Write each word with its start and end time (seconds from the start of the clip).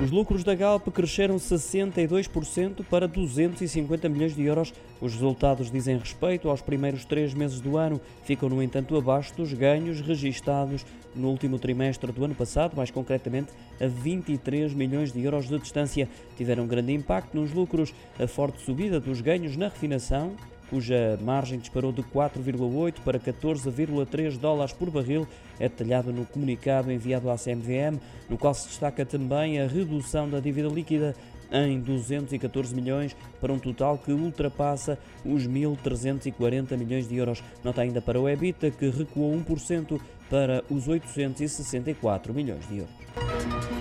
Os 0.00 0.12
lucros 0.12 0.44
da 0.44 0.54
Galp 0.54 0.86
cresceram 0.90 1.34
62% 1.38 2.84
para 2.88 3.08
250 3.08 4.08
milhões 4.08 4.32
de 4.32 4.44
euros. 4.44 4.72
Os 5.00 5.14
resultados 5.14 5.72
dizem 5.72 5.98
respeito 5.98 6.48
aos 6.48 6.62
primeiros 6.62 7.04
três 7.04 7.34
meses 7.34 7.60
do 7.60 7.76
ano, 7.76 8.00
ficam, 8.22 8.48
no 8.48 8.62
entanto, 8.62 8.96
abaixo 8.96 9.34
dos 9.34 9.52
ganhos 9.52 10.00
registados 10.00 10.86
no 11.16 11.28
último 11.28 11.58
trimestre 11.58 12.12
do 12.12 12.24
ano 12.24 12.34
passado, 12.36 12.76
mais 12.76 12.92
concretamente 12.92 13.50
a 13.80 13.88
23 13.88 14.72
milhões 14.72 15.12
de 15.12 15.20
euros 15.20 15.48
de 15.48 15.58
distância. 15.58 16.08
Tiveram 16.36 16.64
grande 16.64 16.92
impacto 16.92 17.36
nos 17.36 17.52
lucros 17.52 17.92
a 18.20 18.28
forte 18.28 18.62
subida 18.62 19.00
dos 19.00 19.20
ganhos 19.20 19.56
na 19.56 19.66
refinação, 19.66 20.36
cuja 20.70 21.18
margem 21.22 21.58
disparou 21.58 21.92
de 21.92 22.02
4,8 22.02 23.00
para 23.04 23.18
14,3 23.18 24.38
dólares 24.38 24.72
por 24.72 24.90
barril, 24.90 25.26
é 25.58 25.68
detalhado 25.68 26.12
no 26.12 26.24
comunicado 26.26 26.92
enviado 26.92 27.30
à 27.30 27.36
CMVM, 27.36 27.98
no 28.28 28.38
qual 28.38 28.54
se 28.54 28.68
destaca 28.68 29.04
também 29.04 29.60
a 29.60 29.66
redução 29.66 30.28
da 30.28 30.40
dívida 30.40 30.68
líquida 30.68 31.14
em 31.50 31.80
214 31.80 32.74
milhões, 32.74 33.16
para 33.40 33.52
um 33.52 33.58
total 33.58 33.98
que 33.98 34.12
ultrapassa 34.12 34.98
os 35.24 35.46
1.340 35.46 36.76
milhões 36.76 37.08
de 37.08 37.16
euros. 37.16 37.42
Nota 37.64 37.82
ainda 37.82 38.00
para 38.00 38.20
o 38.20 38.28
EBITDA, 38.28 38.70
que 38.70 38.90
recuou 38.90 39.32
1% 39.34 40.00
para 40.28 40.62
os 40.68 40.86
864 40.88 42.34
milhões 42.34 42.68
de 42.68 42.78
euros. 42.78 43.77